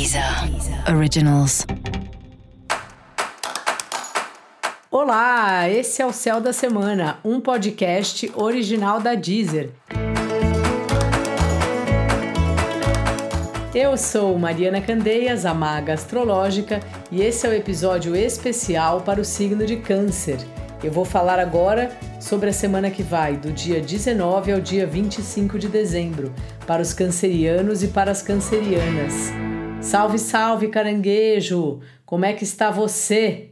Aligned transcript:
Deezer 0.00 0.24
Originals. 0.96 1.66
Olá, 4.90 5.68
esse 5.68 6.00
é 6.00 6.06
o 6.06 6.12
Céu 6.12 6.40
da 6.40 6.54
Semana, 6.54 7.18
um 7.22 7.38
podcast 7.38 8.32
original 8.34 8.98
da 8.98 9.14
Deezer. 9.14 9.68
Eu 13.74 13.98
sou 13.98 14.38
Mariana 14.38 14.80
Candeias, 14.80 15.44
a 15.44 15.52
maga 15.52 15.92
astrológica, 15.92 16.80
e 17.12 17.20
esse 17.20 17.46
é 17.46 17.50
o 17.50 17.52
episódio 17.52 18.16
especial 18.16 19.02
para 19.02 19.20
o 19.20 19.24
signo 19.24 19.66
de 19.66 19.76
Câncer. 19.76 20.38
Eu 20.82 20.90
vou 20.90 21.04
falar 21.04 21.38
agora 21.38 21.94
sobre 22.18 22.48
a 22.48 22.54
semana 22.54 22.90
que 22.90 23.02
vai, 23.02 23.36
do 23.36 23.52
dia 23.52 23.82
19 23.82 24.50
ao 24.50 24.60
dia 24.60 24.86
25 24.86 25.58
de 25.58 25.68
dezembro, 25.68 26.32
para 26.66 26.80
os 26.80 26.94
cancerianos 26.94 27.82
e 27.82 27.88
para 27.88 28.10
as 28.10 28.22
cancerianas. 28.22 29.30
Salve, 29.80 30.18
salve, 30.18 30.68
caranguejo! 30.68 31.80
Como 32.04 32.24
é 32.24 32.34
que 32.34 32.44
está 32.44 32.70
você? 32.70 33.50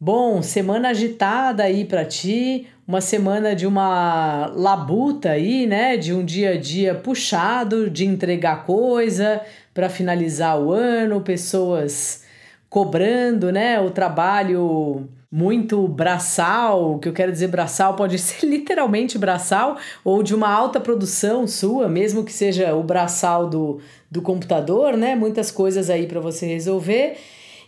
Bom, 0.00 0.42
semana 0.42 0.88
agitada 0.88 1.62
aí 1.62 1.84
para 1.84 2.06
ti, 2.06 2.66
uma 2.88 3.02
semana 3.02 3.54
de 3.54 3.66
uma 3.66 4.46
labuta 4.56 5.32
aí, 5.32 5.66
né? 5.66 5.98
De 5.98 6.14
um 6.14 6.24
dia 6.24 6.52
a 6.52 6.56
dia 6.56 6.94
puxado, 6.94 7.90
de 7.90 8.06
entregar 8.06 8.64
coisa 8.64 9.42
para 9.74 9.90
finalizar 9.90 10.58
o 10.58 10.72
ano, 10.72 11.20
pessoas 11.20 12.24
cobrando, 12.70 13.52
né? 13.52 13.78
O 13.78 13.90
trabalho 13.90 15.06
muito 15.30 15.86
braçal, 15.86 16.98
que 16.98 17.08
eu 17.08 17.12
quero 17.12 17.30
dizer 17.30 17.48
braçal 17.48 17.94
pode 17.94 18.18
ser 18.20 18.44
literalmente 18.46 19.16
braçal 19.16 19.78
ou 20.02 20.22
de 20.22 20.34
uma 20.34 20.48
alta 20.50 20.80
produção 20.80 21.46
sua, 21.46 21.88
mesmo 21.88 22.24
que 22.24 22.32
seja 22.32 22.74
o 22.74 22.82
braçal 22.82 23.48
do, 23.48 23.80
do 24.10 24.20
computador, 24.20 24.96
né? 24.96 25.14
Muitas 25.14 25.50
coisas 25.50 25.88
aí 25.88 26.06
para 26.06 26.20
você 26.20 26.46
resolver. 26.46 27.16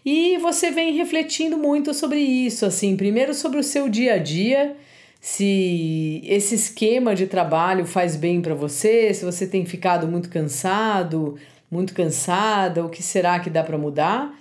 E 0.05 0.37
você 0.38 0.73
vem 0.73 0.96
refletindo 0.96 1.57
muito 1.57 1.95
sobre 1.95 2.18
isso, 2.18 2.66
assim, 2.66 2.96
primeiro 2.96 3.33
sobre 3.33 3.60
o 3.60 3.63
seu 3.63 3.88
dia 3.88 4.15
a 4.15 4.18
dia, 4.18 4.77
se 5.21 6.21
esse 6.24 6.57
esquema 6.57 7.15
de 7.15 7.29
trabalho 7.29 7.87
faz 7.87 8.16
bem 8.16 8.43
para 8.43 8.57
você, 8.57 9.15
se 9.15 9.24
você 9.24 9.46
tem 9.46 9.65
ficado 9.65 10.09
muito 10.09 10.29
cansado, 10.29 11.38
muito 11.71 11.95
cansada, 11.95 12.85
o 12.85 12.88
que 12.88 13.01
será 13.01 13.38
que 13.38 13.49
dá 13.49 13.63
para 13.63 13.79
mudar? 13.79 14.37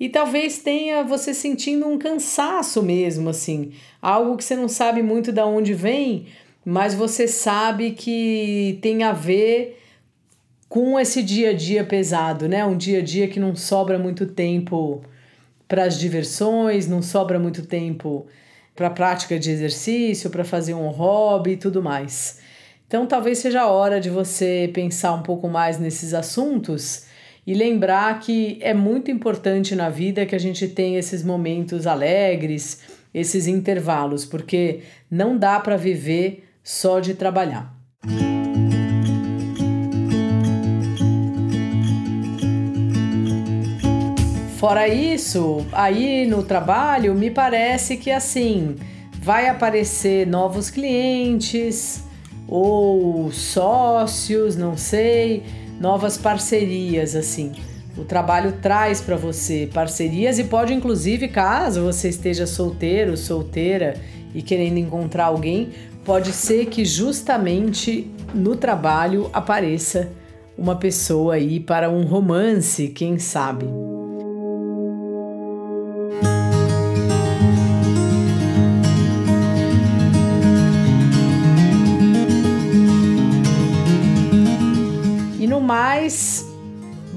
E 0.00 0.08
talvez 0.08 0.58
tenha 0.58 1.02
você 1.02 1.34
sentindo 1.34 1.86
um 1.86 1.98
cansaço 1.98 2.82
mesmo, 2.82 3.28
assim, 3.30 3.72
algo 4.00 4.36
que 4.36 4.44
você 4.44 4.54
não 4.54 4.68
sabe 4.68 5.02
muito 5.02 5.32
de 5.32 5.42
onde 5.42 5.74
vem, 5.74 6.26
mas 6.64 6.94
você 6.94 7.26
sabe 7.26 7.92
que 7.92 8.78
tem 8.80 9.02
a 9.02 9.12
ver 9.12 9.80
com 10.68 11.00
esse 11.00 11.22
dia 11.22 11.50
a 11.50 11.52
dia 11.52 11.84
pesado, 11.84 12.48
né? 12.48 12.64
Um 12.64 12.76
dia 12.76 12.98
a 12.98 13.02
dia 13.02 13.26
que 13.26 13.40
não 13.40 13.56
sobra 13.56 13.98
muito 13.98 14.26
tempo 14.26 15.02
para 15.66 15.84
as 15.84 15.98
diversões, 15.98 16.86
não 16.86 17.02
sobra 17.02 17.38
muito 17.38 17.66
tempo 17.66 18.26
para 18.76 18.86
a 18.86 18.90
prática 18.90 19.38
de 19.38 19.50
exercício, 19.50 20.30
para 20.30 20.44
fazer 20.44 20.74
um 20.74 20.88
hobby 20.88 21.52
e 21.52 21.56
tudo 21.56 21.82
mais. 21.82 22.38
Então, 22.86 23.06
talvez 23.06 23.38
seja 23.38 23.62
a 23.62 23.66
hora 23.66 24.00
de 24.00 24.08
você 24.08 24.70
pensar 24.72 25.12
um 25.14 25.22
pouco 25.22 25.48
mais 25.48 25.78
nesses 25.78 26.14
assuntos 26.14 27.07
e 27.48 27.54
lembrar 27.54 28.20
que 28.20 28.58
é 28.60 28.74
muito 28.74 29.10
importante 29.10 29.74
na 29.74 29.88
vida 29.88 30.26
que 30.26 30.36
a 30.36 30.38
gente 30.38 30.68
tenha 30.68 30.98
esses 30.98 31.22
momentos 31.22 31.86
alegres, 31.86 32.80
esses 33.14 33.46
intervalos, 33.46 34.26
porque 34.26 34.80
não 35.10 35.38
dá 35.38 35.58
para 35.58 35.74
viver 35.74 36.46
só 36.62 37.00
de 37.00 37.14
trabalhar. 37.14 37.74
Fora 44.58 44.86
isso, 44.86 45.66
aí 45.72 46.26
no 46.26 46.42
trabalho, 46.42 47.14
me 47.14 47.30
parece 47.30 47.96
que 47.96 48.10
assim 48.10 48.76
vai 49.22 49.48
aparecer 49.48 50.26
novos 50.26 50.68
clientes 50.68 52.04
ou 52.46 53.32
sócios, 53.32 54.54
não 54.54 54.76
sei 54.76 55.67
novas 55.80 56.16
parcerias 56.16 57.14
assim. 57.14 57.52
O 57.96 58.04
trabalho 58.04 58.52
traz 58.62 59.00
para 59.00 59.16
você 59.16 59.68
parcerias 59.72 60.38
e 60.38 60.44
pode 60.44 60.72
inclusive, 60.72 61.28
caso 61.28 61.82
você 61.82 62.08
esteja 62.08 62.46
solteiro, 62.46 63.16
solteira 63.16 64.00
e 64.34 64.40
querendo 64.42 64.78
encontrar 64.78 65.26
alguém, 65.26 65.70
pode 66.04 66.32
ser 66.32 66.66
que 66.66 66.84
justamente 66.84 68.10
no 68.34 68.54
trabalho 68.54 69.28
apareça 69.32 70.10
uma 70.56 70.76
pessoa 70.76 71.34
aí 71.34 71.60
para 71.60 71.90
um 71.90 72.04
romance, 72.04 72.88
quem 72.88 73.18
sabe. 73.18 73.66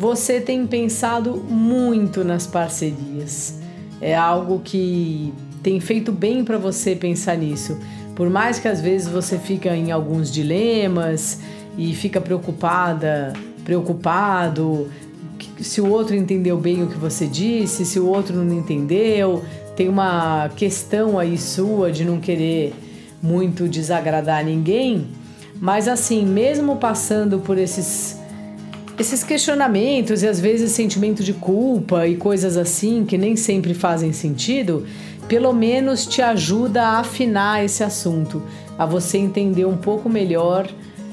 Você 0.02 0.42
tem 0.42 0.66
pensado 0.66 1.36
muito 1.48 2.24
nas 2.24 2.48
parcerias. 2.48 3.60
É 4.02 4.16
algo 4.16 4.60
que 4.60 5.32
tem 5.62 5.80
feito 5.80 6.12
bem 6.12 6.44
para 6.44 6.58
você 6.58 6.96
pensar 6.96 7.38
nisso. 7.38 7.78
Por 8.16 8.28
mais 8.28 8.58
que 8.58 8.68
às 8.68 8.82
vezes 8.82 9.08
você 9.08 9.38
fica 9.38 9.76
em 9.76 9.92
alguns 9.92 10.34
dilemas 10.34 11.38
e 11.78 11.94
fica 11.94 12.20
preocupada, 12.20 13.32
preocupado, 13.64 14.90
se 15.60 15.80
o 15.80 15.88
outro 15.88 16.16
entendeu 16.16 16.58
bem 16.58 16.82
o 16.82 16.88
que 16.88 16.98
você 16.98 17.28
disse, 17.28 17.86
se 17.86 18.00
o 18.00 18.08
outro 18.08 18.36
não 18.44 18.58
entendeu, 18.58 19.44
tem 19.76 19.88
uma 19.88 20.50
questão 20.56 21.20
aí 21.20 21.38
sua 21.38 21.92
de 21.92 22.04
não 22.04 22.20
querer 22.20 22.74
muito 23.22 23.68
desagradar 23.68 24.44
ninguém, 24.44 25.10
mas 25.60 25.88
assim, 25.88 26.26
mesmo 26.26 26.78
passando 26.78 27.38
por 27.38 27.60
esses 27.60 28.20
esses 29.02 29.24
questionamentos 29.24 30.22
e 30.22 30.28
às 30.28 30.40
vezes 30.40 30.72
sentimento 30.72 31.24
de 31.24 31.34
culpa 31.34 32.08
e 32.08 32.16
coisas 32.16 32.56
assim 32.56 33.04
que 33.04 33.18
nem 33.18 33.36
sempre 33.36 33.74
fazem 33.74 34.14
sentido, 34.14 34.86
pelo 35.28 35.52
menos 35.52 36.06
te 36.06 36.22
ajuda 36.22 36.84
a 36.84 37.00
afinar 37.00 37.66
esse 37.66 37.84
assunto, 37.84 38.44
a 38.78 38.86
você 38.86 39.18
entender 39.18 39.66
um 39.66 39.76
pouco 39.76 40.08
melhor 40.08 40.70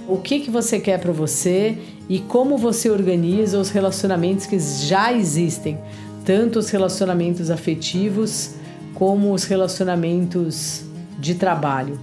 o 0.07 0.19
que, 0.19 0.41
que 0.41 0.51
você 0.51 0.79
quer 0.79 1.01
para 1.01 1.13
você 1.13 1.79
e 2.11 2.19
como 2.19 2.59
você 2.59 2.91
organiza 2.91 3.59
os 3.59 3.71
relacionamentos 3.71 4.45
que 4.45 4.59
já 4.59 5.11
existem, 5.13 5.79
tanto 6.27 6.59
os 6.59 6.69
relacionamentos 6.69 7.51
afetivos 7.51 8.51
como 8.95 9.33
os 9.33 9.45
relacionamentos 9.45 10.83
de 11.19 11.35
trabalho. 11.35 11.99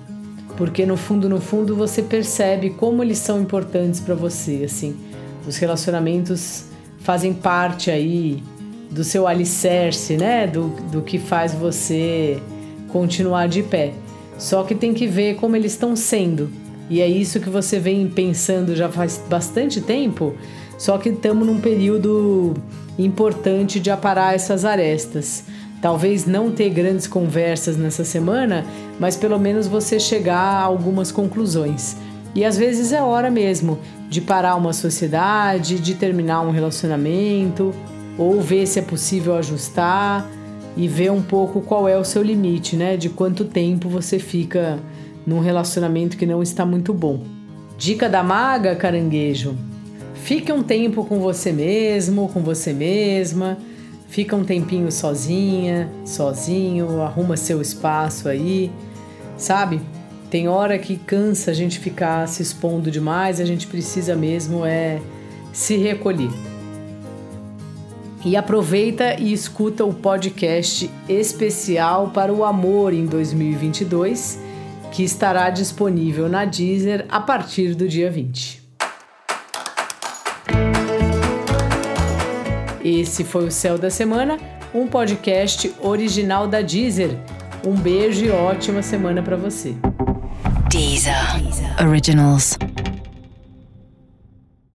Porque 0.57 0.83
no 0.83 0.97
fundo, 0.97 1.29
no 1.29 1.39
fundo, 1.39 1.75
você 1.75 2.01
percebe 2.01 2.71
como 2.71 3.03
eles 3.03 3.19
são 3.19 3.39
importantes 3.39 3.99
para 3.99 4.15
você, 4.15 4.63
assim. 4.65 4.95
Os 5.47 5.57
relacionamentos 5.57 6.65
fazem 6.99 7.33
parte 7.33 7.91
aí 7.91 8.41
do 8.89 9.03
seu 9.03 9.27
alicerce, 9.27 10.17
né? 10.17 10.47
Do, 10.47 10.69
do 10.91 11.01
que 11.01 11.19
faz 11.19 11.53
você 11.53 12.39
continuar 12.89 13.47
de 13.47 13.61
pé. 13.61 13.93
Só 14.37 14.63
que 14.63 14.75
tem 14.75 14.93
que 14.93 15.07
ver 15.07 15.35
como 15.35 15.55
eles 15.55 15.73
estão 15.73 15.95
sendo. 15.95 16.49
E 16.89 17.01
é 17.01 17.07
isso 17.07 17.39
que 17.39 17.49
você 17.49 17.79
vem 17.79 18.07
pensando 18.07 18.75
já 18.75 18.89
faz 18.89 19.21
bastante 19.29 19.81
tempo. 19.81 20.33
Só 20.77 20.97
que 20.97 21.09
estamos 21.09 21.47
num 21.47 21.59
período 21.59 22.53
importante 22.97 23.79
de 23.79 23.89
aparar 23.89 24.35
essas 24.35 24.65
arestas. 24.65 25.43
Talvez 25.81 26.25
não 26.25 26.51
ter 26.51 26.69
grandes 26.69 27.05
conversas 27.05 27.77
nessa 27.77 28.03
semana, 28.03 28.65
mas 28.99 29.15
pelo 29.15 29.39
menos 29.39 29.67
você 29.67 29.99
chegar 29.99 30.37
a 30.37 30.61
algumas 30.61 31.11
conclusões. 31.11 31.95
E 32.35 32.43
às 32.43 32.57
vezes 32.57 32.91
é 32.91 33.01
hora 33.01 33.31
mesmo 33.31 33.79
de 34.09 34.19
parar 34.19 34.55
uma 34.57 34.73
sociedade, 34.73 35.79
de 35.79 35.95
terminar 35.95 36.41
um 36.41 36.51
relacionamento, 36.51 37.73
ou 38.17 38.41
ver 38.41 38.67
se 38.67 38.77
é 38.77 38.81
possível 38.81 39.35
ajustar 39.35 40.29
e 40.75 40.87
ver 40.87 41.11
um 41.11 41.21
pouco 41.21 41.61
qual 41.61 41.87
é 41.87 41.97
o 41.97 42.03
seu 42.03 42.21
limite, 42.21 42.75
né? 42.75 42.97
De 42.97 43.09
quanto 43.09 43.45
tempo 43.45 43.87
você 43.87 44.19
fica 44.19 44.79
num 45.25 45.39
relacionamento 45.39 46.17
que 46.17 46.25
não 46.25 46.43
está 46.43 46.65
muito 46.65 46.93
bom. 46.93 47.21
Dica 47.77 48.09
da 48.09 48.21
maga, 48.21 48.75
caranguejo. 48.75 49.55
Fique 50.13 50.51
um 50.51 50.61
tempo 50.61 51.05
com 51.05 51.19
você 51.19 51.51
mesmo, 51.51 52.27
com 52.29 52.41
você 52.41 52.73
mesma. 52.73 53.57
Fica 54.07 54.35
um 54.35 54.43
tempinho 54.43 54.91
sozinha, 54.91 55.89
sozinho, 56.05 57.01
arruma 57.01 57.35
seu 57.37 57.61
espaço 57.61 58.29
aí, 58.29 58.71
sabe? 59.37 59.81
Tem 60.29 60.47
hora 60.47 60.77
que 60.79 60.97
cansa 60.97 61.51
a 61.51 61.53
gente 61.53 61.79
ficar 61.79 62.27
se 62.27 62.41
expondo 62.41 62.89
demais, 62.89 63.39
a 63.39 63.45
gente 63.45 63.67
precisa 63.67 64.15
mesmo 64.15 64.65
é 64.65 64.99
se 65.53 65.77
recolher. 65.77 66.31
E 68.25 68.35
aproveita 68.35 69.19
e 69.19 69.31
escuta 69.31 69.85
o 69.85 69.93
podcast 69.93 70.89
especial 71.07 72.09
para 72.09 72.33
o 72.33 72.43
amor 72.43 72.91
em 72.91 73.05
2022, 73.05 74.39
que 74.91 75.03
estará 75.03 75.49
disponível 75.51 76.27
na 76.27 76.43
Deezer 76.43 77.05
a 77.07 77.19
partir 77.19 77.75
do 77.75 77.87
dia 77.87 78.09
20. 78.09 78.65
Esse 82.83 83.23
foi 83.23 83.45
o 83.45 83.51
Céu 83.51 83.77
da 83.77 83.89
Semana, 83.89 84.39
um 84.73 84.87
podcast 84.87 85.73
original 85.81 86.47
da 86.47 86.61
Deezer. 86.61 87.17
Um 87.65 87.73
beijo 87.73 88.25
e 88.25 88.29
ótima 88.29 88.81
semana 88.81 89.23
para 89.23 89.35
você. 89.35 89.75
Deezer. 90.69 91.15
Originals. 91.79 92.57